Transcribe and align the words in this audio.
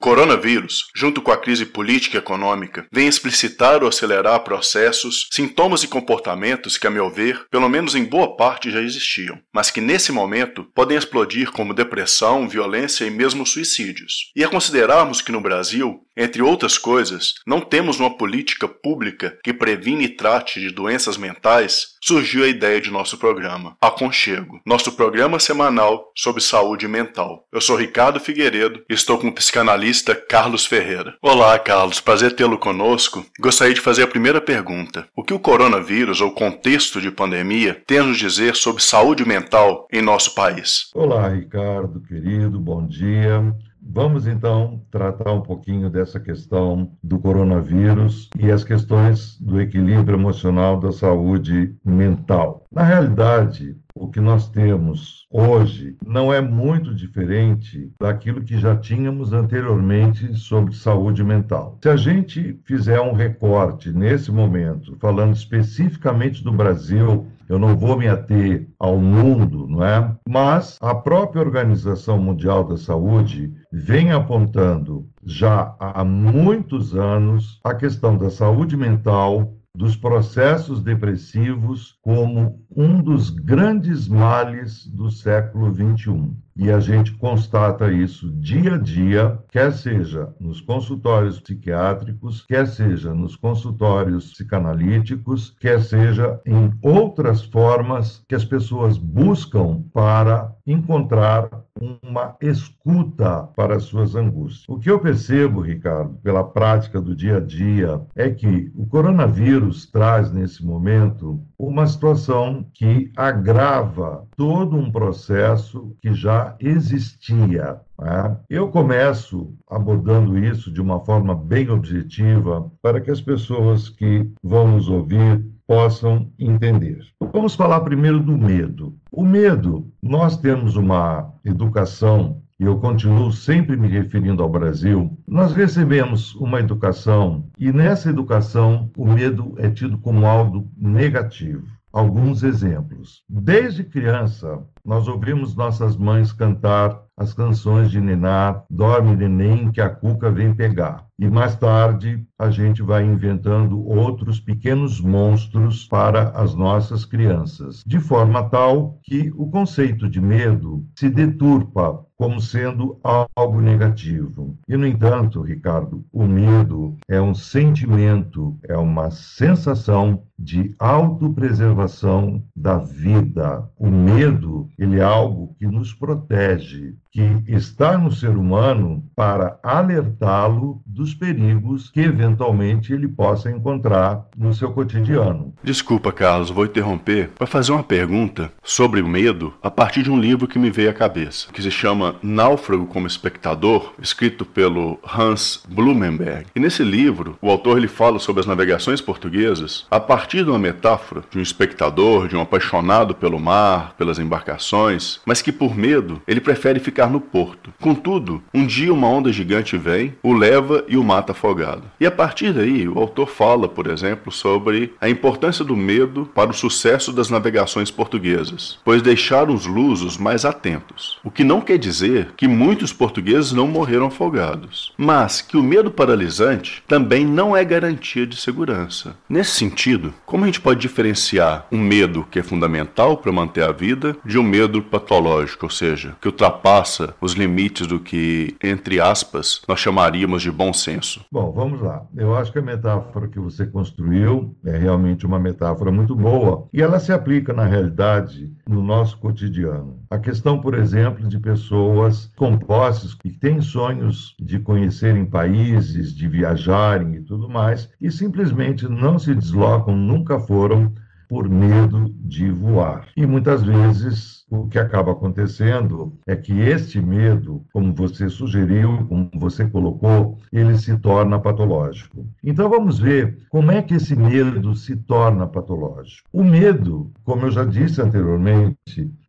Coronavírus, 0.00 0.86
junto 0.96 1.20
com 1.20 1.30
a 1.30 1.36
crise 1.36 1.66
política 1.66 2.16
e 2.16 2.18
econômica, 2.18 2.86
vem 2.90 3.06
explicitar 3.06 3.82
ou 3.82 3.88
acelerar 3.90 4.40
processos, 4.40 5.28
sintomas 5.30 5.82
e 5.82 5.88
comportamentos 5.88 6.78
que, 6.78 6.86
a 6.86 6.90
meu 6.90 7.10
ver, 7.10 7.44
pelo 7.50 7.68
menos 7.68 7.94
em 7.94 8.02
boa 8.02 8.34
parte 8.34 8.70
já 8.70 8.80
existiam, 8.80 9.38
mas 9.52 9.70
que 9.70 9.78
nesse 9.78 10.10
momento 10.10 10.64
podem 10.74 10.96
explodir 10.96 11.52
como 11.52 11.74
depressão, 11.74 12.48
violência 12.48 13.04
e 13.04 13.10
mesmo 13.10 13.44
suicídios. 13.44 14.32
E 14.34 14.42
a 14.42 14.48
considerarmos 14.48 15.20
que 15.20 15.30
no 15.30 15.40
Brasil, 15.40 16.00
entre 16.16 16.40
outras 16.40 16.78
coisas, 16.78 17.34
não 17.46 17.60
temos 17.60 18.00
uma 18.00 18.16
política 18.16 18.66
pública 18.66 19.38
que 19.44 19.52
previne 19.52 20.04
e 20.04 20.16
trate 20.16 20.60
de 20.60 20.70
doenças 20.70 21.18
mentais, 21.18 21.88
surgiu 22.02 22.44
a 22.44 22.48
ideia 22.48 22.80
de 22.80 22.90
nosso 22.90 23.18
programa, 23.18 23.76
Aconchego, 23.80 24.60
nosso 24.64 24.92
programa 24.92 25.38
semanal 25.38 26.10
sobre 26.16 26.40
saúde 26.40 26.88
mental. 26.88 27.46
Eu 27.52 27.60
sou 27.60 27.76
Ricardo 27.76 28.18
Figueiredo 28.18 28.82
e 28.88 28.94
estou 28.94 29.18
com 29.18 29.28
o 29.28 29.32
psicanalista 29.32 30.14
Carlos 30.14 30.64
Ferreira. 30.64 31.14
Olá, 31.20 31.58
Carlos, 31.58 32.00
prazer 32.00 32.34
tê-lo 32.34 32.58
conosco. 32.58 33.24
Gostaria 33.38 33.74
de 33.74 33.80
fazer 33.80 34.04
a 34.04 34.08
primeira 34.08 34.40
pergunta. 34.40 35.06
O 35.14 35.22
que 35.22 35.34
o 35.34 35.38
coronavírus 35.38 36.20
ou 36.20 36.32
contexto 36.32 37.00
de 37.00 37.10
pandemia 37.10 37.82
tem 37.86 37.98
a 37.98 38.02
nos 38.02 38.18
dizer 38.18 38.56
sobre 38.56 38.82
saúde 38.82 39.26
mental 39.26 39.86
em 39.92 40.00
nosso 40.00 40.34
país? 40.34 40.90
Olá, 40.94 41.28
Ricardo, 41.28 42.00
querido, 42.00 42.58
bom 42.58 42.86
dia. 42.86 43.54
Vamos 43.92 44.28
então 44.28 44.80
tratar 44.88 45.32
um 45.32 45.40
pouquinho 45.40 45.90
dessa 45.90 46.20
questão 46.20 46.92
do 47.02 47.18
coronavírus 47.18 48.30
e 48.38 48.48
as 48.48 48.62
questões 48.62 49.36
do 49.40 49.60
equilíbrio 49.60 50.16
emocional 50.16 50.78
da 50.78 50.92
saúde 50.92 51.74
mental. 51.84 52.64
Na 52.70 52.84
realidade, 52.84 53.76
o 53.92 54.08
que 54.08 54.20
nós 54.20 54.48
temos 54.48 55.26
hoje 55.28 55.96
não 56.06 56.32
é 56.32 56.40
muito 56.40 56.94
diferente 56.94 57.92
daquilo 58.00 58.42
que 58.42 58.56
já 58.56 58.76
tínhamos 58.76 59.32
anteriormente 59.32 60.36
sobre 60.36 60.72
saúde 60.72 61.24
mental. 61.24 61.76
Se 61.82 61.88
a 61.88 61.96
gente 61.96 62.60
fizer 62.64 63.00
um 63.00 63.12
recorte 63.12 63.92
nesse 63.92 64.30
momento, 64.30 64.96
falando 65.00 65.34
especificamente 65.34 66.44
do 66.44 66.52
Brasil, 66.52 67.26
eu 67.50 67.58
não 67.58 67.76
vou 67.76 67.98
me 67.98 68.06
ater 68.06 68.68
ao 68.78 68.96
mundo, 68.96 69.66
não 69.66 69.84
é? 69.84 70.16
Mas 70.28 70.78
a 70.80 70.94
própria 70.94 71.42
Organização 71.42 72.16
Mundial 72.16 72.62
da 72.62 72.76
Saúde 72.76 73.52
vem 73.72 74.12
apontando 74.12 75.08
já 75.24 75.74
há 75.80 76.04
muitos 76.04 76.94
anos 76.94 77.58
a 77.64 77.74
questão 77.74 78.16
da 78.16 78.30
saúde 78.30 78.76
mental, 78.76 79.52
dos 79.76 79.96
processos 79.96 80.80
depressivos 80.80 81.98
como 82.02 82.64
um 82.76 83.02
dos 83.02 83.30
grandes 83.30 84.06
males 84.06 84.86
do 84.86 85.10
século 85.10 85.74
XXI. 85.74 86.32
E 86.56 86.70
a 86.70 86.80
gente 86.80 87.12
constata 87.12 87.90
isso 87.92 88.30
dia 88.32 88.74
a 88.74 88.78
dia, 88.78 89.38
quer 89.48 89.72
seja 89.72 90.34
nos 90.38 90.60
consultórios 90.60 91.40
psiquiátricos, 91.40 92.44
quer 92.44 92.66
seja 92.66 93.14
nos 93.14 93.36
consultórios 93.36 94.32
psicanalíticos, 94.32 95.56
quer 95.60 95.80
seja 95.80 96.40
em 96.44 96.72
outras 96.82 97.42
formas 97.44 98.22
que 98.28 98.34
as 98.34 98.44
pessoas 98.44 98.98
buscam 98.98 99.82
para 99.92 100.54
encontrar 100.66 101.48
uma 101.80 102.36
escuta 102.40 103.48
para 103.56 103.76
as 103.76 103.84
suas 103.84 104.14
angústias. 104.14 104.64
O 104.68 104.78
que 104.78 104.90
eu 104.90 104.98
percebo, 104.98 105.60
Ricardo, 105.60 106.14
pela 106.22 106.44
prática 106.44 107.00
do 107.00 107.16
dia 107.16 107.38
a 107.38 107.40
dia, 107.40 108.00
é 108.14 108.28
que 108.28 108.70
o 108.74 108.86
coronavírus 108.86 109.86
traz 109.86 110.30
nesse 110.30 110.64
momento 110.64 111.42
uma 111.60 111.86
situação 111.86 112.64
que 112.72 113.12
agrava 113.14 114.26
todo 114.34 114.78
um 114.78 114.90
processo 114.90 115.94
que 116.00 116.14
já 116.14 116.56
existia. 116.58 117.78
Né? 118.00 118.36
Eu 118.48 118.68
começo 118.68 119.52
abordando 119.68 120.38
isso 120.38 120.72
de 120.72 120.80
uma 120.80 121.00
forma 121.00 121.34
bem 121.34 121.68
objetiva 121.68 122.70
para 122.80 122.98
que 122.98 123.10
as 123.10 123.20
pessoas 123.20 123.90
que 123.90 124.26
vão 124.42 124.68
nos 124.68 124.88
ouvir 124.88 125.44
possam 125.66 126.32
entender. 126.38 126.98
Vamos 127.32 127.54
falar 127.54 127.80
primeiro 127.82 128.20
do 128.20 128.36
medo. 128.38 128.96
O 129.12 129.22
medo, 129.22 129.86
nós 130.02 130.38
temos 130.38 130.76
uma 130.76 131.30
educação 131.44 132.42
e 132.60 132.64
eu 132.64 132.76
continuo 132.78 133.32
sempre 133.32 133.74
me 133.74 133.88
referindo 133.88 134.42
ao 134.42 134.48
Brasil, 134.50 135.18
nós 135.26 135.54
recebemos 135.54 136.34
uma 136.34 136.60
educação 136.60 137.48
e 137.58 137.72
nessa 137.72 138.10
educação 138.10 138.90
o 138.98 139.06
medo 139.06 139.54
é 139.56 139.70
tido 139.70 139.96
como 139.96 140.26
algo 140.26 140.70
negativo. 140.76 141.66
Alguns 141.90 142.44
exemplos. 142.44 143.24
Desde 143.28 143.82
criança, 143.82 144.62
nós 144.84 145.08
ouvimos 145.08 145.56
nossas 145.56 145.96
mães 145.96 146.32
cantar 146.32 147.02
as 147.16 147.34
canções 147.34 147.90
de 147.90 148.00
Nená, 148.00 148.62
Dorme 148.70 149.16
Neném, 149.16 149.72
que 149.72 149.80
a 149.80 149.88
Cuca 149.88 150.30
vem 150.30 150.54
pegar. 150.54 151.04
E 151.20 151.28
mais 151.28 151.54
tarde, 151.54 152.26
a 152.38 152.50
gente 152.50 152.80
vai 152.80 153.04
inventando 153.04 153.86
outros 153.86 154.40
pequenos 154.40 155.02
monstros 155.02 155.86
para 155.86 156.30
as 156.30 156.54
nossas 156.54 157.04
crianças, 157.04 157.84
de 157.86 158.00
forma 158.00 158.48
tal 158.48 158.98
que 159.02 159.30
o 159.36 159.50
conceito 159.50 160.08
de 160.08 160.18
medo 160.18 160.82
se 160.94 161.10
deturpa 161.10 162.02
como 162.16 162.38
sendo 162.38 163.00
algo 163.02 163.62
negativo. 163.62 164.54
E, 164.68 164.76
no 164.76 164.86
entanto, 164.86 165.40
Ricardo, 165.40 166.04
o 166.12 166.26
medo 166.26 166.96
é 167.08 167.18
um 167.18 167.34
sentimento, 167.34 168.58
é 168.68 168.76
uma 168.76 169.10
sensação 169.10 170.22
de 170.38 170.74
autopreservação 170.78 172.44
da 172.54 172.76
vida. 172.76 173.66
O 173.78 173.90
medo, 173.90 174.68
ele 174.78 174.98
é 174.98 175.02
algo 175.02 175.54
que 175.58 175.66
nos 175.66 175.94
protege, 175.94 176.94
que 177.10 177.42
está 177.46 177.96
no 177.96 178.12
ser 178.12 178.36
humano 178.36 179.02
para 179.16 179.58
alertá-lo 179.62 180.82
dos 180.84 181.09
perigos 181.14 181.90
que 181.90 182.00
eventualmente 182.00 182.92
ele 182.92 183.08
possa 183.08 183.50
encontrar 183.50 184.26
no 184.36 184.52
seu 184.54 184.70
cotidiano. 184.72 185.54
Desculpa, 185.62 186.12
Carlos, 186.12 186.50
vou 186.50 186.64
interromper 186.64 187.30
para 187.36 187.46
fazer 187.46 187.72
uma 187.72 187.82
pergunta 187.82 188.52
sobre 188.62 189.00
o 189.00 189.08
medo 189.08 189.52
a 189.62 189.70
partir 189.70 190.02
de 190.02 190.10
um 190.10 190.20
livro 190.20 190.46
que 190.46 190.58
me 190.58 190.70
veio 190.70 190.90
à 190.90 190.92
cabeça, 190.92 191.48
que 191.52 191.62
se 191.62 191.70
chama 191.70 192.16
Náufrago 192.22 192.86
como 192.86 193.06
Espectador, 193.06 193.92
escrito 194.00 194.44
pelo 194.44 194.98
Hans 195.04 195.62
Blumenberg. 195.68 196.46
E 196.54 196.60
nesse 196.60 196.82
livro, 196.82 197.36
o 197.40 197.50
autor 197.50 197.78
ele 197.78 197.88
fala 197.88 198.18
sobre 198.18 198.40
as 198.40 198.46
navegações 198.46 199.00
portuguesas 199.00 199.86
a 199.90 200.00
partir 200.00 200.44
de 200.44 200.50
uma 200.50 200.58
metáfora 200.58 201.22
de 201.30 201.38
um 201.38 201.42
espectador, 201.42 202.28
de 202.28 202.36
um 202.36 202.40
apaixonado 202.40 203.14
pelo 203.14 203.38
mar, 203.38 203.94
pelas 203.96 204.18
embarcações, 204.18 205.20
mas 205.26 205.42
que 205.42 205.52
por 205.52 205.76
medo 205.76 206.20
ele 206.26 206.40
prefere 206.40 206.80
ficar 206.80 207.08
no 207.10 207.20
porto. 207.20 207.72
Contudo, 207.80 208.42
um 208.52 208.66
dia 208.66 208.92
uma 208.92 209.08
onda 209.08 209.32
gigante 209.32 209.76
vem, 209.76 210.14
o 210.22 210.32
leva 210.32 210.84
e 210.88 210.96
o 210.96 210.99
mata 211.02 211.32
afogado. 211.32 211.82
E 212.00 212.06
a 212.06 212.10
partir 212.10 212.52
daí, 212.52 212.88
o 212.88 212.98
autor 212.98 213.28
fala, 213.28 213.68
por 213.68 213.86
exemplo, 213.86 214.32
sobre 214.32 214.94
a 215.00 215.08
importância 215.08 215.64
do 215.64 215.76
medo 215.76 216.28
para 216.34 216.50
o 216.50 216.54
sucesso 216.54 217.12
das 217.12 217.30
navegações 217.30 217.90
portuguesas, 217.90 218.78
pois 218.84 219.02
deixaram 219.02 219.54
os 219.54 219.66
lusos 219.66 220.16
mais 220.16 220.44
atentos. 220.44 221.18
O 221.24 221.30
que 221.30 221.44
não 221.44 221.60
quer 221.60 221.78
dizer 221.78 222.32
que 222.36 222.48
muitos 222.48 222.92
portugueses 222.92 223.52
não 223.52 223.66
morreram 223.66 224.06
afogados, 224.06 224.92
mas 224.96 225.40
que 225.40 225.56
o 225.56 225.62
medo 225.62 225.90
paralisante 225.90 226.82
também 226.86 227.24
não 227.24 227.56
é 227.56 227.64
garantia 227.64 228.26
de 228.26 228.36
segurança. 228.36 229.16
Nesse 229.28 229.52
sentido, 229.52 230.12
como 230.26 230.44
a 230.44 230.46
gente 230.46 230.60
pode 230.60 230.80
diferenciar 230.80 231.66
um 231.70 231.78
medo 231.78 232.26
que 232.30 232.38
é 232.38 232.42
fundamental 232.42 233.16
para 233.16 233.32
manter 233.32 233.62
a 233.62 233.72
vida 233.72 234.16
de 234.24 234.38
um 234.38 234.42
medo 234.42 234.82
patológico, 234.82 235.66
ou 235.66 235.70
seja, 235.70 236.16
que 236.20 236.28
ultrapassa 236.28 237.14
os 237.20 237.32
limites 237.32 237.86
do 237.86 238.00
que, 238.00 238.54
entre 238.62 239.00
aspas, 239.00 239.62
nós 239.66 239.80
chamaríamos 239.80 240.42
de 240.42 240.50
bom 240.50 240.72
senso? 240.72 240.89
Bom, 241.30 241.52
vamos 241.52 241.80
lá. 241.80 242.06
Eu 242.16 242.34
acho 242.34 242.52
que 242.52 242.58
a 242.58 242.62
metáfora 242.62 243.28
que 243.28 243.38
você 243.38 243.66
construiu 243.66 244.56
é 244.64 244.76
realmente 244.76 245.26
uma 245.26 245.38
metáfora 245.38 245.92
muito 245.92 246.14
boa 246.14 246.68
e 246.72 246.82
ela 246.82 246.98
se 246.98 247.12
aplica, 247.12 247.52
na 247.52 247.64
realidade, 247.64 248.52
no 248.68 248.82
nosso 248.82 249.18
cotidiano. 249.18 250.00
A 250.10 250.18
questão, 250.18 250.60
por 250.60 250.74
exemplo, 250.74 251.28
de 251.28 251.38
pessoas 251.38 252.32
com 252.36 252.56
posses 252.58 253.14
que 253.14 253.30
têm 253.30 253.60
sonhos 253.60 254.34
de 254.40 254.58
conhecerem 254.58 255.24
países, 255.24 256.14
de 256.14 256.28
viajarem 256.28 257.16
e 257.16 257.20
tudo 257.22 257.48
mais, 257.48 257.88
e 258.00 258.10
simplesmente 258.10 258.88
não 258.88 259.18
se 259.18 259.34
deslocam, 259.34 259.96
nunca 259.96 260.38
foram 260.38 260.92
por 261.30 261.48
medo 261.48 262.12
de 262.18 262.50
voar. 262.50 263.06
E 263.16 263.24
muitas 263.24 263.62
vezes 263.62 264.44
o 264.50 264.66
que 264.66 264.80
acaba 264.80 265.12
acontecendo 265.12 266.12
é 266.26 266.34
que 266.34 266.52
este 266.52 267.00
medo, 267.00 267.64
como 267.72 267.94
você 267.94 268.28
sugeriu, 268.28 269.06
como 269.06 269.30
você 269.36 269.64
colocou, 269.68 270.38
ele 270.52 270.76
se 270.76 270.98
torna 270.98 271.38
patológico. 271.38 272.26
Então 272.42 272.68
vamos 272.68 272.98
ver 272.98 273.38
como 273.48 273.70
é 273.70 273.80
que 273.80 273.94
esse 273.94 274.16
medo 274.16 274.74
se 274.74 274.96
torna 274.96 275.46
patológico. 275.46 276.28
O 276.32 276.42
medo, 276.42 277.12
como 277.22 277.46
eu 277.46 277.52
já 277.52 277.64
disse 277.64 278.02
anteriormente, 278.02 278.76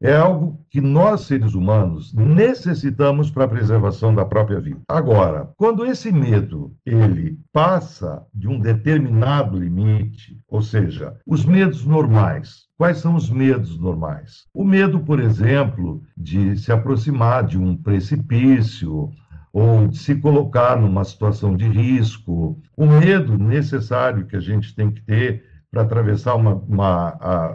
é 0.02 0.16
algo 0.16 0.60
que 0.72 0.82
nós 0.82 1.22
seres 1.22 1.54
humanos 1.54 2.14
necessitamos 2.14 3.30
para 3.30 3.44
a 3.44 3.48
preservação 3.48 4.16
da 4.16 4.26
própria 4.26 4.60
vida. 4.60 4.80
Agora, 4.88 5.52
quando 5.58 5.86
esse 5.86 6.12
medo 6.12 6.74
ele 6.86 7.38
passa 7.54 8.26
de 8.34 8.48
um 8.48 8.60
determinado 8.60 9.60
limite, 9.60 10.40
ou 10.48 10.62
seja, 10.62 11.16
os 11.28 11.46
medos 11.46 11.86
normais, 11.86 12.72
Quais 12.82 12.98
são 12.98 13.14
os 13.14 13.30
medos 13.30 13.78
normais? 13.78 14.48
O 14.52 14.64
medo, 14.64 15.02
por 15.02 15.20
exemplo, 15.20 16.02
de 16.18 16.58
se 16.58 16.72
aproximar 16.72 17.46
de 17.46 17.56
um 17.56 17.78
precipício, 17.78 19.12
ou 19.54 19.88
de 19.88 20.00
se 20.00 20.16
colocar 20.16 20.80
numa 20.80 21.04
situação 21.04 21.56
de 21.56 21.68
risco. 21.68 22.60
O 22.76 22.86
medo 22.88 23.38
necessário 23.38 24.26
que 24.26 24.36
a 24.36 24.40
gente 24.40 24.74
tem 24.74 24.90
que 24.90 25.02
ter 25.02 25.44
para 25.70 25.84
atravessar 25.84 26.36
uma, 26.36 26.56
uma 26.56 27.10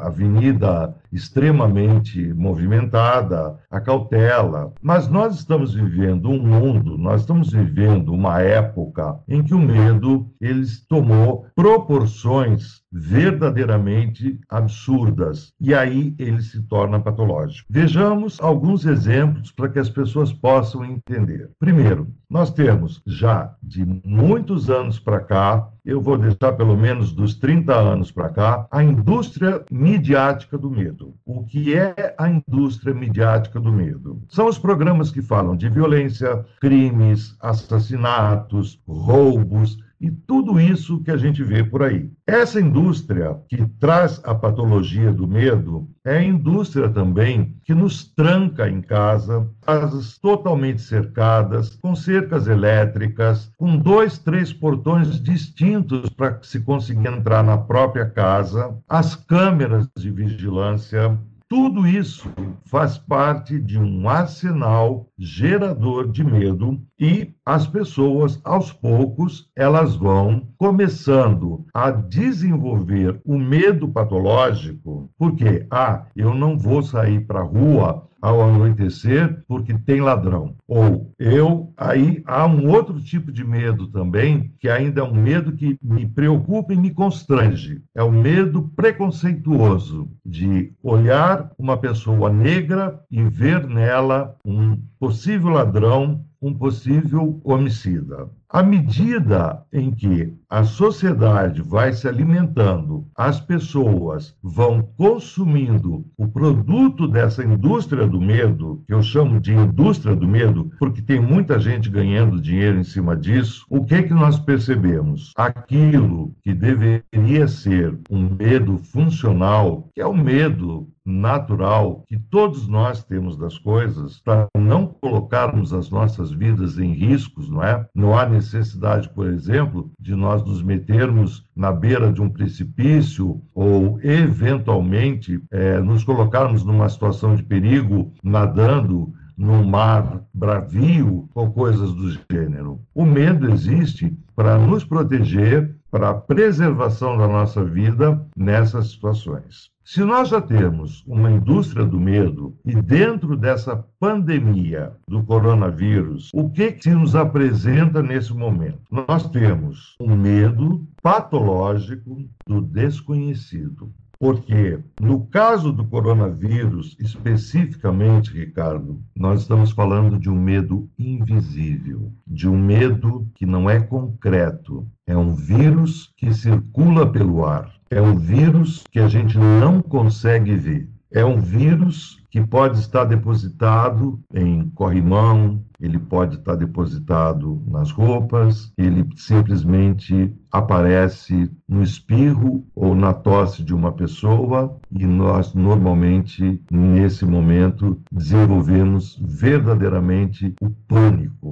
avenida 0.07 0.95
extremamente 1.13 2.33
movimentada, 2.35 3.59
a 3.71 3.81
cautela. 3.81 4.73
Mas 4.81 5.09
nós 5.09 5.37
estamos 5.37 5.75
vivendo 5.75 6.29
um 6.29 6.41
mundo, 6.41 6.99
nós 6.99 7.21
estamos 7.21 7.53
vivendo 7.53 8.13
uma 8.13 8.41
época 8.41 9.19
em 9.29 9.43
que 9.43 9.55
o 9.55 9.59
medo 9.59 10.31
ele 10.41 10.67
tomou 10.89 11.47
proporções 11.55 12.83
verdadeiramente 12.91 14.41
absurdas 14.49 15.53
e 15.61 15.75
aí 15.75 16.15
ele 16.19 16.41
se 16.41 16.63
torna 16.63 17.01
patológico. 17.01 17.67
Vejamos 17.71 18.39
alguns 18.41 18.87
exemplos 18.87 19.53
para 19.53 19.69
que 19.69 19.79
as 19.79 19.91
pessoas 19.91 20.33
possam 20.33 20.85
entender. 20.85 21.51
Primeiro, 21.59 22.09
nós 22.29 22.51
temos 22.51 23.03
já 23.07 23.55
de 23.63 23.85
muitos 24.05 24.71
anos 24.71 24.99
para 24.99 25.21
cá, 25.21 25.69
eu 25.85 26.01
vou 26.01 26.19
deixar 26.19 26.53
pelo 26.55 26.77
menos 26.77 27.13
dos 27.13 27.35
30 27.37 27.73
anos 27.73 28.11
para 28.11 28.31
cá, 28.31 28.67
a 28.71 28.83
indústria 28.83 29.65
midiática 29.71 30.59
do 30.59 30.71
medo. 30.71 30.96
O 31.25 31.45
que 31.45 31.75
é 31.75 32.15
a 32.19 32.29
indústria 32.29 32.95
midiática 32.95 33.61
do 33.61 33.73
medo? 33.73 34.23
São 34.29 34.47
os 34.47 34.59
programas 34.59 35.11
que 35.11 35.23
falam 35.23 35.57
de 35.57 35.69
violência, 35.69 36.45
crimes, 36.61 37.37
assassinatos, 37.41 38.81
roubos, 38.87 39.79
e 40.01 40.11
tudo 40.11 40.61
isso 40.61 41.03
que 41.03 41.11
a 41.11 41.17
gente 41.17 41.43
vê 41.43 41.65
por 41.65 41.83
aí. 41.83 42.11
Essa 42.27 42.61
indústria 42.61 43.37
que 43.49 43.67
traz 43.79 44.21
a 44.25 44.35
patologia 44.35 45.13
do 45.13 45.27
medo 45.27 45.89
é 46.05 46.19
a 46.19 46.25
indústria 46.25 46.89
também 46.89 47.57
que 47.65 47.75
nos 47.75 48.05
tranca 48.05 48.69
em 48.69 48.81
casa, 48.81 49.49
casas 49.63 50.19
totalmente 50.19 50.83
cercadas, 50.83 51.77
com 51.77 51.95
cercas 51.95 52.47
elétricas, 52.47 53.51
com 53.57 53.77
dois, 53.77 54.19
três 54.19 54.53
portões 54.53 55.21
distintos 55.21 56.09
para 56.11 56.39
se 56.43 56.61
conseguir 56.61 57.09
entrar 57.09 57.43
na 57.43 57.59
própria 57.59 58.07
casa, 58.07 58.77
as 58.89 59.15
câmeras 59.15 59.89
de 59.97 60.11
vigilância, 60.11 61.19
tudo 61.49 61.87
isso 61.87 62.29
faz 62.65 62.99
parte 62.99 63.61
de 63.61 63.79
um 63.79 64.09
arsenal 64.09 65.09
gerador 65.17 66.11
de 66.11 66.25
medo 66.25 66.81
e 66.99 67.33
as 67.45 67.67
pessoas, 67.69 68.41
aos 68.43 68.73
poucos, 68.73 69.49
elas 69.55 69.95
vão 69.95 70.49
começando 70.59 71.65
a 71.73 71.93
desenvolver 71.93 73.21
o 73.25 73.39
medo 73.39 73.89
patológico, 73.89 75.09
porque, 75.17 75.65
ah, 75.71 76.07
eu 76.17 76.35
não 76.35 76.59
vou 76.59 76.83
sair 76.83 77.25
para 77.25 77.41
a 77.41 77.45
rua 77.45 78.09
ao 78.27 78.43
anoitecer 78.43 79.45
porque 79.47 79.73
tem 79.73 80.01
ladrão. 80.01 80.57
Ou 80.67 81.13
eu, 81.17 81.73
aí 81.77 82.23
há 82.27 82.45
um 82.45 82.69
outro 82.69 83.01
tipo 83.01 83.31
de 83.31 83.45
medo 83.45 83.87
também, 83.87 84.53
que 84.59 84.69
ainda 84.69 85.01
é 85.01 85.05
um 85.05 85.15
medo 85.15 85.53
que 85.53 85.79
me 85.81 86.07
preocupa 86.07 86.75
e 86.75 86.77
me 86.77 86.91
constrange. 86.91 87.83
É 87.95 88.03
o 88.03 88.11
medo 88.11 88.69
preconceituoso 88.75 90.11
de 90.25 90.73
olhar 90.83 91.53
uma 91.57 91.77
pessoa 91.77 92.29
negra 92.29 93.01
e 93.09 93.23
ver 93.23 93.65
nela 93.69 94.37
um 94.45 94.77
possível 94.99 95.51
ladrão 95.51 96.25
um 96.41 96.55
possível 96.55 97.41
homicida. 97.45 98.29
À 98.49 98.63
medida 98.63 99.65
em 99.73 99.91
que 99.91 100.33
a 100.49 100.63
sociedade 100.63 101.61
vai 101.61 101.93
se 101.93 102.07
alimentando, 102.07 103.05
as 103.17 103.41
pessoas 103.41 104.37
vão 104.41 104.83
consumindo 104.97 106.07
o 106.17 106.29
produto 106.29 107.09
dessa 107.09 107.45
indústria 107.45 108.07
do 108.07 108.21
medo, 108.21 108.85
que 108.87 108.95
eu 108.95 109.03
chamo 109.03 109.41
de 109.41 109.53
indústria 109.53 110.15
do 110.15 110.29
medo, 110.29 110.71
porque 110.79 111.03
tem 111.03 111.21
muita 111.21 111.59
gente 111.59 111.91
ganhando 111.91 112.41
dinheiro 112.41 112.79
em 112.79 112.85
cima 112.85 113.17
disso, 113.17 113.67
o 113.69 113.85
que 113.85 114.05
que 114.05 114.15
nós 114.15 114.39
percebemos? 114.39 115.33
Aquilo 115.37 116.33
que 116.43 116.55
deveria 116.55 117.49
ser 117.49 117.99
um 118.09 118.31
medo 118.31 118.79
funcional, 118.79 119.89
que 119.93 120.01
é 120.01 120.07
o 120.07 120.17
medo 120.17 120.89
natural 121.07 122.03
que 122.09 122.19
todos 122.19 122.67
nós 122.67 123.05
temos 123.05 123.37
das 123.37 123.57
coisas 123.57 124.19
para 124.19 124.49
não 124.57 124.87
colocarmos 124.87 125.73
as 125.73 125.89
nossas 125.89 126.33
vidas 126.33 126.79
em 126.79 126.93
riscos, 126.93 127.49
não 127.49 127.63
é? 127.63 127.87
Não 127.95 128.19
há 128.19 128.27
necessidade, 128.37 129.09
por 129.09 129.27
exemplo, 129.27 129.91
de 129.99 130.15
nós 130.15 130.45
nos 130.45 130.63
metermos 130.63 131.45
na 131.55 131.73
beira 131.73 132.13
de 132.13 132.21
um 132.21 132.29
precipício 132.29 133.41
ou, 133.55 133.99
eventualmente, 134.03 135.43
é, 135.51 135.81
nos 135.81 136.05
colocarmos 136.05 136.65
numa 136.65 136.89
situação 136.89 137.35
de 137.35 137.43
perigo 137.43 138.13
nadando 138.23 139.13
no 139.37 139.65
mar 139.65 140.23
bravio 140.33 141.29
ou 141.35 141.51
coisas 141.51 141.93
do 141.93 142.11
gênero. 142.31 142.81
O 142.95 143.05
medo 143.05 143.51
existe 143.51 144.17
para 144.37 144.59
nos 144.59 144.85
proteger, 144.85 145.75
para 145.91 146.11
a 146.11 146.15
preservação 146.15 147.17
da 147.17 147.27
nossa 147.27 147.65
vida 147.65 148.23
nessas 148.37 148.91
situações. 148.91 149.71
Se 149.83 150.03
nós 150.05 150.29
já 150.29 150.41
temos 150.41 151.05
uma 151.07 151.31
indústria 151.31 151.87
do 151.87 151.99
medo 151.99 152.55
e 152.65 152.75
dentro 152.75 153.37
dessa 153.37 153.77
pandemia 153.99 154.93
do 155.09 155.23
coronavírus, 155.23 156.31
o 156.35 156.51
que, 156.51 156.73
que 156.73 156.83
se 156.83 156.91
nos 156.91 157.15
apresenta 157.15 158.03
nesse 158.03 158.35
momento? 158.35 158.81
Nós 158.91 159.31
temos 159.31 159.95
um 160.01 160.17
medo 160.17 160.85
patológico 161.01 162.29
do 162.47 162.61
desconhecido. 162.61 163.93
Porque, 164.19 164.79
no 165.01 165.27
caso 165.27 165.73
do 165.73 165.85
coronavírus, 165.85 166.97
especificamente, 166.99 168.33
Ricardo, 168.33 169.03
nós 169.15 169.43
estamos 169.43 169.71
falando 169.73 170.19
de 170.19 170.31
um 170.31 170.41
medo 170.41 170.89
invisível, 170.99 172.13
de 172.27 172.49
um 172.49 172.59
medo 172.59 173.29
que 173.35 173.45
não 173.45 173.69
é 173.69 173.81
concreto. 173.81 174.87
É 175.07 175.17
um 175.17 175.35
vírus 175.35 176.13
que 176.17 176.33
circula 176.33 177.07
pelo 177.11 177.45
ar 177.45 177.77
é 177.91 178.01
um 178.01 178.17
vírus 178.17 178.83
que 178.91 178.99
a 178.99 179.07
gente 179.07 179.39
não 179.39 179.81
consegue 179.81 180.57
ver. 180.57 180.89
É 181.11 181.25
um 181.25 181.41
vírus 181.41 182.21
que 182.37 182.47
pode 182.47 182.79
estar 182.81 183.07
depositado 183.07 184.21
em 184.35 184.69
corrimão, 184.75 185.65
ele 185.81 185.99
pode 185.99 186.37
estar 186.37 186.55
depositado 186.55 187.63
nas 187.67 187.91
roupas, 187.91 188.71
ele 188.77 189.09
simplesmente 189.17 190.31
aparece 190.53 191.51
no 191.67 191.83
espirro 191.83 192.63
ou 192.75 192.95
na 192.95 193.15
tosse 193.15 193.63
de 193.63 193.75
uma 193.75 193.93
pessoa 193.93 194.79
e 194.91 195.07
nós 195.07 195.55
normalmente 195.55 196.63
nesse 196.71 197.25
momento 197.25 197.99
desenvolvemos 198.13 199.19
verdadeiramente 199.23 200.55
o 200.61 200.69
pânico 200.69 201.46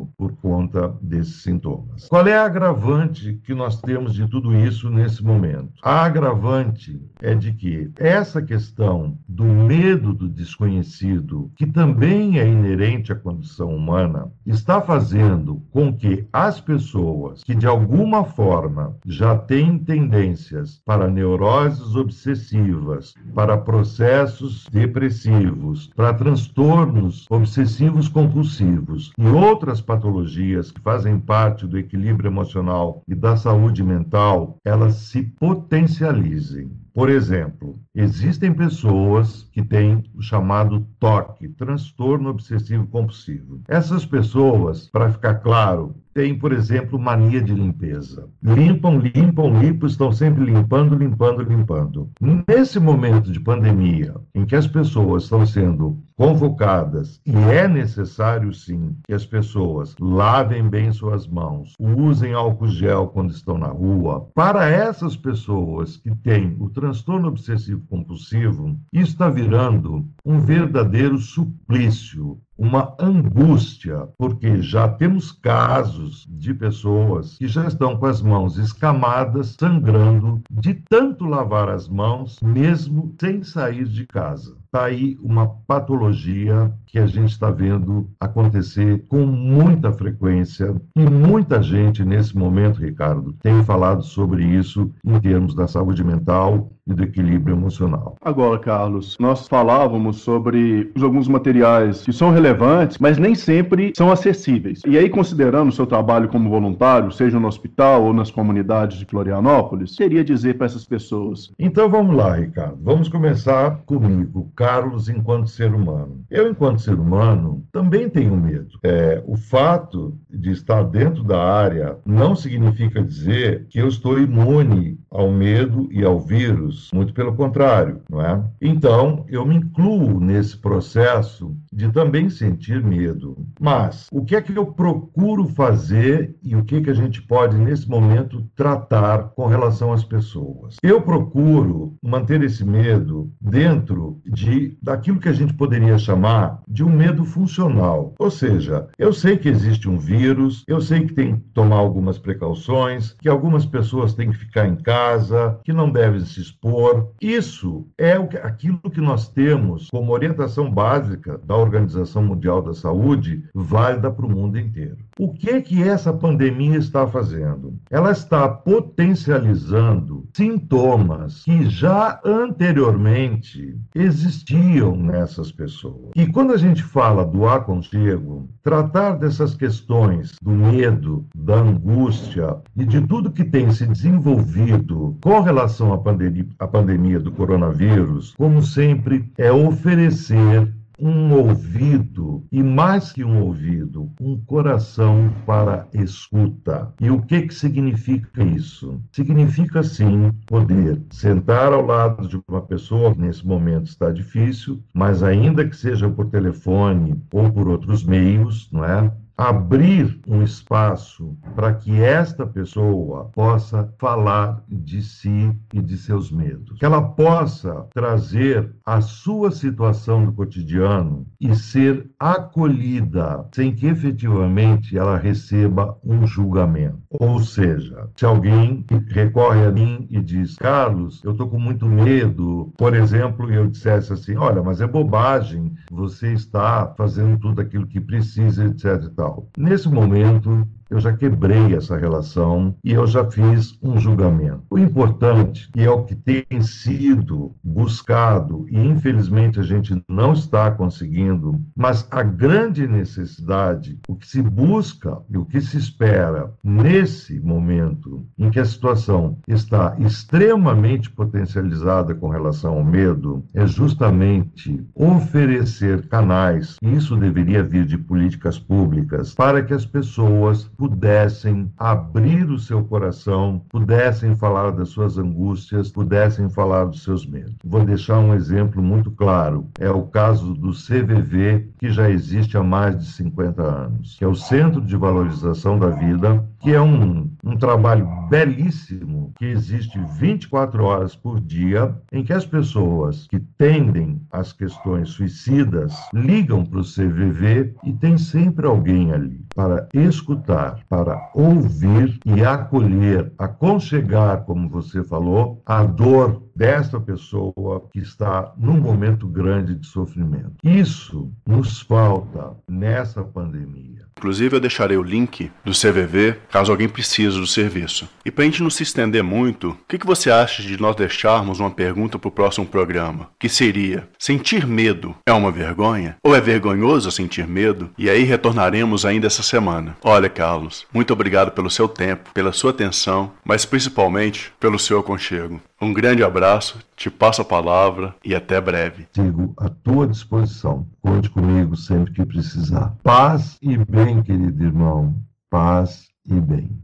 conta 0.64 0.94
desses 1.00 1.42
sintomas. 1.42 2.08
Qual 2.08 2.26
é 2.26 2.36
a 2.36 2.44
agravante 2.44 3.40
que 3.44 3.54
nós 3.54 3.80
temos 3.80 4.14
de 4.14 4.26
tudo 4.28 4.54
isso 4.56 4.88
nesse 4.90 5.22
momento? 5.22 5.72
A 5.82 6.04
agravante 6.04 7.00
é 7.20 7.34
de 7.34 7.52
que 7.52 7.90
essa 7.96 8.40
questão 8.40 9.18
do 9.28 9.44
medo 9.44 10.12
do 10.12 10.28
desconhecido, 10.28 11.50
que 11.56 11.66
também 11.66 12.38
é 12.38 12.46
inerente 12.46 13.12
à 13.12 13.14
condição 13.14 13.74
humana, 13.74 14.32
está 14.46 14.80
fazendo 14.80 15.62
com 15.70 15.92
que 15.92 16.26
as 16.32 16.60
pessoas 16.60 17.42
que 17.42 17.54
de 17.54 17.66
alguma 17.66 18.24
forma 18.24 18.96
já 19.06 19.36
têm 19.36 19.78
tendências 19.78 20.80
para 20.84 21.08
neuroses 21.08 21.94
obsessivas, 21.94 23.14
para 23.34 23.58
processos 23.58 24.66
depressivos, 24.70 25.90
para 25.94 26.14
transtornos 26.14 27.26
obsessivos 27.28 28.08
compulsivos 28.08 29.12
e 29.18 29.26
outras 29.26 29.80
patologias 29.80 30.53
que 30.70 30.80
fazem 30.80 31.18
parte 31.18 31.66
do 31.66 31.78
equilíbrio 31.78 32.28
emocional 32.28 33.02
e 33.08 33.14
da 33.14 33.36
saúde 33.36 33.82
mental, 33.82 34.58
elas 34.64 34.94
se 34.94 35.22
potencializem. 35.22 36.70
Por 36.94 37.10
exemplo, 37.10 37.74
existem 37.92 38.54
pessoas 38.54 39.42
que 39.50 39.64
têm 39.64 40.04
o 40.14 40.22
chamado 40.22 40.86
TOC, 41.00 41.48
transtorno 41.48 42.30
obsessivo 42.30 42.86
compulsivo. 42.86 43.60
Essas 43.66 44.06
pessoas, 44.06 44.88
para 44.90 45.10
ficar 45.10 45.34
claro, 45.40 45.96
têm, 46.14 46.38
por 46.38 46.52
exemplo, 46.52 46.96
mania 46.96 47.42
de 47.42 47.52
limpeza. 47.52 48.28
Limpam, 48.40 48.98
limpam, 48.98 49.58
limpam, 49.58 49.86
estão 49.88 50.12
sempre 50.12 50.44
limpando, 50.44 50.94
limpando, 50.94 51.42
limpando. 51.42 52.08
Nesse 52.20 52.78
momento 52.78 53.32
de 53.32 53.40
pandemia, 53.40 54.14
em 54.32 54.46
que 54.46 54.54
as 54.54 54.68
pessoas 54.68 55.24
estão 55.24 55.44
sendo 55.44 55.98
convocadas 56.16 57.20
e 57.26 57.34
é 57.34 57.66
necessário 57.66 58.52
sim 58.52 58.96
que 59.04 59.12
as 59.12 59.26
pessoas 59.26 59.96
lavem 59.98 60.68
bem 60.68 60.92
suas 60.92 61.26
mãos, 61.26 61.72
usem 61.76 62.32
álcool 62.32 62.68
gel 62.68 63.08
quando 63.08 63.30
estão 63.30 63.58
na 63.58 63.66
rua. 63.66 64.28
Para 64.32 64.68
essas 64.68 65.16
pessoas 65.16 65.96
que 65.96 66.14
têm 66.14 66.56
o 66.60 66.70
transtorno 66.70 66.83
obsessivo 67.28 67.86
compulsivo, 67.88 68.78
isso 68.92 69.12
está 69.12 69.30
virando 69.30 70.06
um 70.24 70.38
verdadeiro 70.38 71.18
suplício, 71.18 72.38
uma 72.56 72.94
angústia, 72.98 74.08
porque 74.16 74.62
já 74.62 74.88
temos 74.88 75.32
casos 75.32 76.26
de 76.30 76.54
pessoas 76.54 77.36
que 77.36 77.46
já 77.46 77.66
estão 77.66 77.96
com 77.96 78.06
as 78.06 78.22
mãos 78.22 78.56
escamadas, 78.56 79.56
sangrando, 79.58 80.40
de 80.50 80.74
tanto 80.74 81.26
lavar 81.26 81.68
as 81.68 81.88
mãos, 81.88 82.38
mesmo 82.40 83.14
sem 83.20 83.42
sair 83.42 83.84
de 83.84 84.06
casa. 84.06 84.56
Está 84.64 84.86
aí 84.86 85.18
uma 85.20 85.46
patologia 85.66 86.72
que 86.86 86.98
a 86.98 87.06
gente 87.06 87.30
está 87.30 87.50
vendo 87.50 88.08
acontecer 88.18 89.04
com 89.08 89.26
muita 89.26 89.92
frequência 89.92 90.74
e 90.96 91.04
muita 91.04 91.62
gente 91.62 92.04
nesse 92.04 92.36
momento, 92.36 92.80
Ricardo, 92.80 93.32
tem 93.34 93.62
falado 93.64 94.02
sobre 94.02 94.44
isso 94.44 94.90
em 95.04 95.20
termos 95.20 95.54
da 95.54 95.66
saúde 95.68 96.02
mental 96.02 96.70
e 96.86 96.92
do 96.92 97.02
equilíbrio 97.02 97.56
emocional. 97.56 98.16
Agora, 98.20 98.58
Carlos, 98.58 99.16
nós 99.18 99.48
falávamos 99.48 100.18
sobre 100.18 100.92
alguns 101.00 101.26
materiais 101.28 102.02
que 102.02 102.12
são 102.12 102.30
relevantes, 102.30 102.98
mas 102.98 103.18
nem 103.18 103.34
sempre 103.34 103.92
são 103.96 104.10
acessíveis. 104.10 104.82
E 104.86 104.98
aí, 104.98 105.08
considerando 105.08 105.70
o 105.70 105.72
seu 105.72 105.86
trabalho 105.86 106.28
como 106.28 106.50
voluntário, 106.50 107.10
seja 107.10 107.40
no 107.40 107.48
hospital 107.48 108.04
ou 108.04 108.12
nas 108.12 108.30
comunidades 108.30 108.98
de 108.98 109.06
Florianópolis, 109.06 109.96
queria 109.96 110.22
dizer 110.22 110.54
para 110.58 110.66
essas 110.66 110.84
pessoas? 110.84 111.50
Então 111.58 111.88
vamos 111.88 112.14
lá, 112.14 112.36
Ricardo. 112.36 112.78
Vamos 112.82 113.08
começar 113.08 113.82
comigo, 113.86 114.52
Carlos, 114.54 115.08
enquanto 115.08 115.48
ser 115.48 115.72
humano. 115.72 116.24
Eu, 116.30 116.50
enquanto 116.50 116.82
ser 116.82 116.94
humano, 116.94 117.64
também 117.72 118.08
tenho 118.08 118.36
medo. 118.36 118.78
É, 118.82 119.22
o 119.26 119.36
fato 119.36 120.18
de 120.30 120.50
estar 120.50 120.82
dentro 120.82 121.22
da 121.22 121.42
área 121.42 121.96
não 122.04 122.34
significa 122.34 123.02
dizer 123.02 123.66
que 123.70 123.78
eu 123.78 123.88
estou 123.88 124.18
imune 124.18 124.98
ao 125.14 125.30
medo 125.30 125.88
e 125.92 126.04
ao 126.04 126.18
vírus, 126.18 126.90
muito 126.92 127.14
pelo 127.14 127.36
contrário, 127.36 128.02
não 128.10 128.20
é? 128.20 128.44
Então, 128.60 129.24
eu 129.28 129.46
me 129.46 129.54
incluo 129.54 130.18
nesse 130.18 130.56
processo 130.56 131.56
de 131.74 131.90
também 131.90 132.30
sentir 132.30 132.82
medo. 132.82 133.36
Mas 133.60 134.06
o 134.12 134.24
que 134.24 134.36
é 134.36 134.40
que 134.40 134.56
eu 134.56 134.66
procuro 134.66 135.46
fazer 135.48 136.36
e 136.42 136.54
o 136.54 136.64
que 136.64 136.76
é 136.76 136.80
que 136.80 136.90
a 136.90 136.94
gente 136.94 137.20
pode 137.20 137.56
nesse 137.58 137.88
momento 137.88 138.44
tratar 138.54 139.30
com 139.30 139.46
relação 139.46 139.92
às 139.92 140.04
pessoas? 140.04 140.76
Eu 140.82 141.02
procuro 141.02 141.96
manter 142.02 142.42
esse 142.42 142.64
medo 142.64 143.32
dentro 143.40 144.20
de 144.24 144.78
daquilo 144.80 145.18
que 145.18 145.28
a 145.28 145.32
gente 145.32 145.54
poderia 145.54 145.98
chamar 145.98 146.62
de 146.68 146.84
um 146.84 146.90
medo 146.90 147.24
funcional. 147.24 148.14
Ou 148.18 148.30
seja, 148.30 148.88
eu 148.98 149.12
sei 149.12 149.36
que 149.36 149.48
existe 149.48 149.88
um 149.88 149.98
vírus, 149.98 150.62
eu 150.68 150.80
sei 150.80 151.06
que 151.06 151.14
tem 151.14 151.36
que 151.36 151.42
tomar 151.52 151.76
algumas 151.76 152.18
precauções, 152.18 153.16
que 153.20 153.28
algumas 153.28 153.66
pessoas 153.66 154.14
têm 154.14 154.30
que 154.30 154.38
ficar 154.38 154.68
em 154.68 154.76
casa 154.76 155.58
que 155.64 155.72
não 155.72 155.90
devem 155.90 156.20
se 156.20 156.40
expor. 156.40 157.10
Isso 157.20 157.86
é 157.98 158.12
aquilo 158.12 158.78
que 158.90 159.00
nós 159.00 159.28
temos 159.28 159.88
como 159.90 160.12
orientação 160.12 160.70
básica 160.70 161.38
da 161.44 161.63
Organização 161.64 162.22
Mundial 162.22 162.62
da 162.62 162.74
Saúde, 162.74 163.44
válida 163.54 164.10
para 164.10 164.26
o 164.26 164.30
mundo 164.30 164.58
inteiro. 164.58 164.98
O 165.18 165.32
que 165.32 165.60
que 165.62 165.82
essa 165.82 166.12
pandemia 166.12 166.78
está 166.78 167.06
fazendo? 167.06 167.74
Ela 167.90 168.12
está 168.12 168.48
potencializando 168.48 170.24
sintomas 170.32 171.42
que 171.44 171.66
já 171.66 172.20
anteriormente 172.24 173.76
existiam 173.94 174.96
nessas 174.96 175.50
pessoas. 175.50 176.10
E 176.14 176.26
quando 176.26 176.52
a 176.52 176.56
gente 176.56 176.82
fala 176.82 177.24
do 177.24 177.46
aconchego, 177.48 178.48
tratar 178.62 179.12
dessas 179.12 179.54
questões 179.54 180.36
do 180.42 180.50
medo, 180.50 181.26
da 181.34 181.56
angústia 181.56 182.56
e 182.76 182.84
de 182.84 183.00
tudo 183.00 183.30
que 183.30 183.44
tem 183.44 183.70
se 183.70 183.86
desenvolvido 183.86 185.16
com 185.22 185.40
relação 185.40 185.92
à 185.92 185.98
pandemia, 185.98 186.46
à 186.58 186.66
pandemia 186.66 187.20
do 187.20 187.32
coronavírus, 187.32 188.34
como 188.36 188.62
sempre, 188.62 189.30
é 189.38 189.50
oferecer 189.52 190.72
um 190.98 191.32
ouvido, 191.32 192.46
e 192.52 192.62
mais 192.62 193.12
que 193.12 193.24
um 193.24 193.42
ouvido, 193.42 194.10
um 194.20 194.38
coração 194.38 195.32
para 195.44 195.88
escuta. 195.92 196.92
E 197.00 197.10
o 197.10 197.22
que, 197.22 197.42
que 197.42 197.54
significa 197.54 198.42
isso? 198.42 199.00
Significa, 199.12 199.82
sim, 199.82 200.30
poder 200.46 201.02
sentar 201.10 201.72
ao 201.72 201.84
lado 201.84 202.28
de 202.28 202.40
uma 202.48 202.62
pessoa 202.62 203.12
que 203.12 203.20
nesse 203.20 203.46
momento 203.46 203.86
está 203.86 204.10
difícil, 204.10 204.82
mas 204.92 205.22
ainda 205.22 205.68
que 205.68 205.76
seja 205.76 206.08
por 206.08 206.26
telefone 206.26 207.20
ou 207.32 207.50
por 207.50 207.68
outros 207.68 208.04
meios, 208.04 208.68
não 208.70 208.84
é? 208.84 209.12
Abrir 209.36 210.20
um 210.28 210.42
espaço 210.42 211.36
para 211.54 211.74
que 211.74 212.00
esta 212.00 212.46
pessoa 212.46 213.24
possa 213.26 213.92
falar 213.98 214.62
de 214.68 215.02
si 215.02 215.52
e 215.72 215.80
de 215.80 215.98
seus 215.98 216.30
medos, 216.30 216.78
que 216.78 216.84
ela 216.84 217.02
possa 217.02 217.86
trazer 217.92 218.72
a 218.86 219.00
sua 219.00 219.50
situação 219.50 220.24
do 220.24 220.32
cotidiano 220.32 221.26
e 221.40 221.54
ser 221.56 222.08
acolhida 222.18 223.46
sem 223.52 223.72
que 223.72 223.86
efetivamente 223.86 224.96
ela 224.96 225.16
receba 225.16 225.98
um 226.04 226.26
julgamento. 226.26 227.02
Ou 227.10 227.40
seja, 227.40 228.08
se 228.16 228.24
alguém 228.24 228.84
recorre 229.08 229.64
a 229.64 229.72
mim 229.72 230.06
e 230.10 230.20
diz: 230.20 230.56
"Carlos, 230.56 231.22
eu 231.24 231.32
estou 231.32 231.48
com 231.48 231.58
muito 231.58 231.86
medo", 231.86 232.72
por 232.76 232.94
exemplo, 232.94 233.50
eu 233.52 233.66
dissesse 233.66 234.12
assim: 234.12 234.36
"Olha, 234.36 234.62
mas 234.62 234.80
é 234.80 234.86
bobagem, 234.86 235.74
você 235.90 236.32
está 236.32 236.94
fazendo 236.96 237.38
tudo 237.38 237.60
aquilo 237.60 237.86
que 237.86 238.00
precisa, 238.00 238.64
etc 238.64 239.23
Nesse 239.56 239.88
momento, 239.88 240.66
eu 240.94 241.00
já 241.00 241.12
quebrei 241.12 241.74
essa 241.74 241.96
relação 241.96 242.76
e 242.84 242.92
eu 242.92 243.04
já 243.04 243.28
fiz 243.28 243.76
um 243.82 243.98
julgamento. 243.98 244.62
O 244.70 244.78
importante, 244.78 245.68
e 245.74 245.82
é 245.82 245.90
o 245.90 246.04
que 246.04 246.14
tem 246.14 246.62
sido 246.62 247.52
buscado, 247.64 248.64
e 248.70 248.78
infelizmente 248.78 249.58
a 249.58 249.64
gente 249.64 250.00
não 250.08 250.32
está 250.32 250.70
conseguindo, 250.70 251.60
mas 251.76 252.06
a 252.12 252.22
grande 252.22 252.86
necessidade, 252.86 253.98
o 254.08 254.14
que 254.14 254.26
se 254.26 254.40
busca 254.40 255.18
e 255.28 255.36
o 255.36 255.44
que 255.44 255.60
se 255.60 255.76
espera 255.76 256.52
nesse 256.62 257.40
momento 257.40 258.24
em 258.38 258.48
que 258.48 258.60
a 258.60 258.64
situação 258.64 259.38
está 259.48 259.96
extremamente 259.98 261.10
potencializada 261.10 262.14
com 262.14 262.28
relação 262.28 262.74
ao 262.74 262.84
medo, 262.84 263.44
é 263.52 263.66
justamente 263.66 264.80
oferecer 264.94 266.06
canais, 266.06 266.76
e 266.80 266.94
isso 266.94 267.16
deveria 267.16 267.64
vir 267.64 267.84
de 267.84 267.98
políticas 267.98 268.60
públicas, 268.60 269.34
para 269.34 269.60
que 269.60 269.74
as 269.74 269.84
pessoas 269.84 270.70
pudessem 270.88 271.72
abrir 271.78 272.50
o 272.50 272.58
seu 272.58 272.84
coração, 272.84 273.64
pudessem 273.70 274.34
falar 274.34 274.70
das 274.70 274.90
suas 274.90 275.16
angústias, 275.16 275.90
pudessem 275.90 276.50
falar 276.50 276.84
dos 276.84 277.02
seus 277.02 277.26
medos. 277.26 277.54
Vou 277.64 277.82
deixar 277.82 278.18
um 278.18 278.34
exemplo 278.34 278.82
muito 278.82 279.10
claro. 279.10 279.66
É 279.80 279.90
o 279.90 280.02
caso 280.02 280.52
do 280.52 280.72
CVV, 280.72 281.70
que 281.78 281.90
já 281.90 282.10
existe 282.10 282.58
há 282.58 282.62
mais 282.62 282.98
de 282.98 283.06
50 283.12 283.62
anos, 283.62 284.16
que 284.18 284.24
é 284.24 284.28
o 284.28 284.34
Centro 284.34 284.82
de 284.82 284.94
Valorização 284.94 285.78
da 285.78 285.88
Vida, 285.88 286.44
que 286.64 286.72
é 286.72 286.80
um, 286.80 287.30
um 287.44 287.58
trabalho 287.58 288.08
belíssimo 288.30 289.34
que 289.36 289.44
existe 289.44 290.00
24 290.18 290.82
horas 290.82 291.14
por 291.14 291.38
dia, 291.38 291.94
em 292.10 292.24
que 292.24 292.32
as 292.32 292.46
pessoas 292.46 293.26
que 293.26 293.38
tendem 293.38 294.22
às 294.32 294.54
questões 294.54 295.10
suicidas 295.10 295.94
ligam 296.14 296.64
para 296.64 296.80
o 296.80 296.82
CVV 296.82 297.74
e 297.84 297.92
tem 297.92 298.16
sempre 298.16 298.66
alguém 298.66 299.12
ali 299.12 299.44
para 299.54 299.86
escutar, 299.92 300.80
para 300.88 301.30
ouvir 301.34 302.18
e 302.24 302.42
acolher, 302.42 303.30
aconchegar, 303.38 304.44
como 304.44 304.66
você 304.70 305.04
falou, 305.04 305.60
a 305.66 305.84
dor 305.84 306.44
desta 306.54 307.00
pessoa 307.00 307.88
que 307.92 307.98
está 307.98 308.52
num 308.56 308.80
momento 308.80 309.26
grande 309.26 309.74
de 309.74 309.86
sofrimento. 309.86 310.54
Isso 310.62 311.32
nos 311.46 311.80
falta 311.80 312.52
nessa 312.68 313.22
pandemia. 313.22 314.04
Inclusive, 314.16 314.56
eu 314.56 314.60
deixarei 314.60 314.96
o 314.96 315.02
link 315.02 315.50
do 315.64 315.72
CVV 315.72 316.36
caso 316.50 316.70
alguém 316.70 316.88
precise 316.88 317.38
do 317.38 317.46
serviço. 317.46 318.08
E 318.24 318.30
para 318.30 318.44
a 318.44 318.46
gente 318.46 318.62
não 318.62 318.70
se 318.70 318.82
estender 318.82 319.22
muito, 319.22 319.70
o 319.70 319.76
que, 319.88 319.98
que 319.98 320.06
você 320.06 320.30
acha 320.30 320.62
de 320.62 320.80
nós 320.80 320.96
deixarmos 320.96 321.60
uma 321.60 321.70
pergunta 321.70 322.18
para 322.18 322.28
o 322.28 322.32
próximo 322.32 322.64
programa? 322.64 323.28
Que 323.38 323.48
seria: 323.48 324.08
sentir 324.18 324.66
medo 324.66 325.14
é 325.26 325.32
uma 325.32 325.50
vergonha? 325.50 326.16
Ou 326.22 326.34
é 326.34 326.40
vergonhoso 326.40 327.10
sentir 327.10 327.46
medo? 327.46 327.90
E 327.98 328.08
aí 328.08 328.22
retornaremos 328.22 329.04
ainda 329.04 329.26
essa 329.26 329.42
semana. 329.42 329.96
Olha, 330.02 330.28
Carlos, 330.28 330.86
muito 330.92 331.12
obrigado 331.12 331.50
pelo 331.50 331.70
seu 331.70 331.88
tempo, 331.88 332.30
pela 332.32 332.52
sua 332.52 332.70
atenção, 332.70 333.32
mas 333.44 333.64
principalmente 333.64 334.52
pelo 334.60 334.78
seu 334.78 334.98
aconchego. 334.98 335.60
Um 335.80 335.92
grande 335.92 336.22
abraço, 336.44 336.78
te 336.94 337.10
passo 337.10 337.40
a 337.40 337.44
palavra 337.44 338.14
e 338.22 338.34
até 338.34 338.60
breve. 338.60 339.06
Sigo 339.14 339.54
à 339.56 339.68
tua 339.70 340.06
disposição. 340.06 340.86
Conte 341.00 341.30
comigo 341.30 341.74
sempre 341.74 342.12
que 342.12 342.24
precisar. 342.24 342.94
Paz 343.02 343.58
e 343.62 343.78
bem, 343.78 344.22
querido 344.22 344.62
irmão. 344.62 345.14
Paz 345.48 346.08
e 346.26 346.38
bem. 346.38 346.83